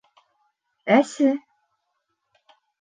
[0.95, 1.29] Әсе